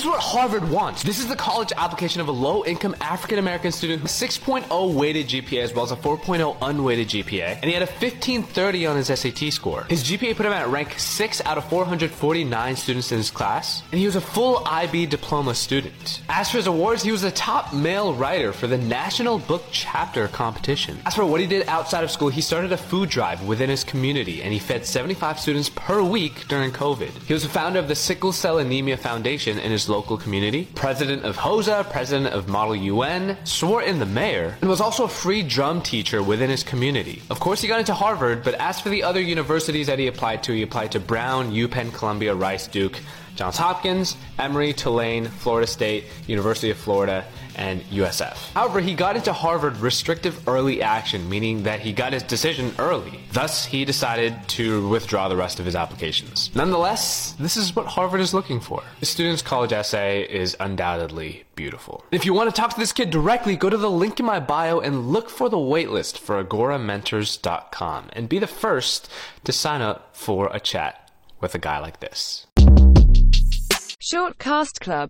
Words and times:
is 0.00 0.06
what 0.06 0.20
Harvard 0.20 0.68
wants. 0.68 1.02
This 1.02 1.18
is 1.18 1.26
the 1.28 1.36
college 1.36 1.72
application 1.76 2.20
of 2.22 2.28
a 2.28 2.32
low 2.32 2.64
income 2.64 2.96
African 3.00 3.38
American 3.38 3.70
student 3.70 4.00
who 4.00 4.08
6.0 4.08 4.94
weighted 4.94 5.28
GPA 5.28 5.62
as 5.62 5.74
well 5.74 5.84
as 5.84 5.92
a 5.92 5.96
4.0 5.96 6.56
unweighted 6.62 7.08
GPA, 7.08 7.56
and 7.56 7.64
he 7.64 7.72
had 7.72 7.82
a 7.82 7.86
1530 7.86 8.86
on 8.86 8.96
his 8.96 9.08
SAT 9.08 9.52
score. 9.52 9.84
His 9.90 10.02
GPA 10.04 10.36
put 10.36 10.46
him 10.46 10.52
at 10.52 10.68
rank 10.68 10.98
6 10.98 11.42
out 11.44 11.58
of 11.58 11.68
449 11.68 12.76
students 12.76 13.12
in 13.12 13.18
his 13.18 13.30
class, 13.30 13.82
and 13.92 13.98
he 13.98 14.06
was 14.06 14.16
a 14.16 14.20
full 14.20 14.62
IB 14.66 15.06
diploma 15.06 15.54
student. 15.54 16.22
As 16.28 16.50
for 16.50 16.56
his 16.56 16.66
awards, 16.66 17.02
he 17.02 17.12
was 17.12 17.22
the 17.22 17.30
top 17.30 17.74
male 17.74 18.14
writer 18.14 18.52
for 18.54 18.66
the 18.66 18.78
National 18.78 19.38
Book 19.38 19.64
Chapter 19.70 20.28
competition. 20.28 20.98
As 21.04 21.14
for 21.14 21.26
what 21.26 21.40
he 21.40 21.46
did 21.46 21.68
outside 21.68 22.04
of 22.04 22.10
school, 22.10 22.28
he 22.28 22.40
started 22.40 22.72
a 22.72 22.76
food 22.76 23.10
drive 23.10 23.42
within 23.42 23.68
his 23.68 23.84
community, 23.84 24.42
and 24.42 24.52
he 24.52 24.58
fed 24.58 24.86
75 24.86 25.38
students 25.38 25.68
per 25.68 26.02
week 26.02 26.48
during 26.48 26.70
COVID. 26.70 27.10
He 27.24 27.34
was 27.34 27.42
the 27.42 27.50
founder 27.50 27.78
of 27.78 27.88
the 27.88 27.94
Sickle 27.94 28.32
Cell 28.32 28.58
Anemia 28.58 28.96
Foundation 28.96 29.58
in 29.58 29.70
his 29.70 29.89
local 29.90 30.16
community, 30.16 30.68
president 30.74 31.24
of 31.24 31.36
HOSA, 31.36 31.90
president 31.90 32.32
of 32.34 32.48
Model 32.48 32.76
UN, 32.76 33.36
swore 33.44 33.82
in 33.82 33.98
the 33.98 34.06
mayor, 34.06 34.56
and 34.60 34.70
was 34.70 34.80
also 34.80 35.04
a 35.04 35.08
free 35.08 35.42
drum 35.42 35.82
teacher 35.82 36.22
within 36.22 36.48
his 36.48 36.62
community. 36.62 37.20
Of 37.28 37.40
course, 37.40 37.60
he 37.60 37.68
got 37.68 37.80
into 37.80 37.94
Harvard, 37.94 38.42
but 38.42 38.54
as 38.54 38.80
for 38.80 38.88
the 38.88 39.02
other 39.02 39.20
universities 39.20 39.88
that 39.88 39.98
he 39.98 40.06
applied 40.06 40.42
to, 40.44 40.52
he 40.52 40.62
applied 40.62 40.92
to 40.92 41.00
Brown, 41.00 41.52
UPenn, 41.52 41.92
Columbia, 41.92 42.34
Rice, 42.34 42.66
Duke, 42.66 42.98
Johns 43.40 43.56
Hopkins, 43.56 44.18
Emory, 44.38 44.74
Tulane, 44.74 45.24
Florida 45.24 45.66
State, 45.66 46.04
University 46.26 46.70
of 46.70 46.76
Florida, 46.76 47.24
and 47.56 47.80
USF. 47.84 48.52
However, 48.52 48.80
he 48.80 48.92
got 48.92 49.16
into 49.16 49.32
Harvard 49.32 49.78
restrictive 49.78 50.46
early 50.46 50.82
action, 50.82 51.26
meaning 51.26 51.62
that 51.62 51.80
he 51.80 51.94
got 51.94 52.12
his 52.12 52.22
decision 52.22 52.74
early. 52.78 53.20
Thus, 53.32 53.64
he 53.64 53.86
decided 53.86 54.36
to 54.48 54.86
withdraw 54.90 55.28
the 55.28 55.36
rest 55.36 55.58
of 55.58 55.64
his 55.64 55.74
applications. 55.74 56.50
Nonetheless, 56.54 57.32
this 57.40 57.56
is 57.56 57.74
what 57.74 57.86
Harvard 57.86 58.20
is 58.20 58.34
looking 58.34 58.60
for. 58.60 58.82
The 59.00 59.06
student's 59.06 59.40
college 59.40 59.72
essay 59.72 60.24
is 60.24 60.54
undoubtedly 60.60 61.44
beautiful. 61.54 62.04
If 62.10 62.26
you 62.26 62.34
want 62.34 62.54
to 62.54 62.60
talk 62.60 62.74
to 62.74 62.78
this 62.78 62.92
kid 62.92 63.08
directly, 63.08 63.56
go 63.56 63.70
to 63.70 63.78
the 63.78 63.90
link 63.90 64.20
in 64.20 64.26
my 64.26 64.40
bio 64.40 64.80
and 64.80 65.08
look 65.08 65.30
for 65.30 65.48
the 65.48 65.56
waitlist 65.56 66.18
for 66.18 66.44
agoramentors.com 66.44 68.10
and 68.12 68.28
be 68.28 68.38
the 68.38 68.46
first 68.46 69.10
to 69.44 69.52
sign 69.52 69.80
up 69.80 70.14
for 70.14 70.50
a 70.52 70.60
chat 70.60 71.10
with 71.40 71.54
a 71.54 71.58
guy 71.58 71.78
like 71.78 72.00
this. 72.00 72.46
Short 74.10 74.38
Cast 74.38 74.80
Club 74.80 75.08